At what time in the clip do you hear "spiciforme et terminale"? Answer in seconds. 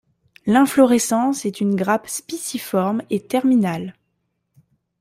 2.07-3.95